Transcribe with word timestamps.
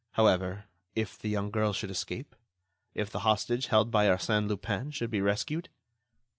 However, 0.13 0.65
if 0.95 1.19
the 1.19 1.29
young 1.29 1.51
girl 1.51 1.73
should 1.73 1.91
escape? 1.91 2.35
If 2.95 3.11
the 3.11 3.19
hostage 3.19 3.67
held 3.67 3.91
by 3.91 4.07
Arsène 4.07 4.47
Lupin 4.47 4.89
should 4.89 5.11
be 5.11 5.21
rescued? 5.21 5.69